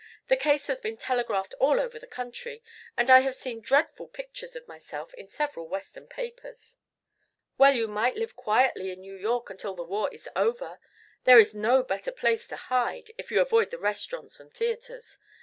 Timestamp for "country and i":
2.07-3.19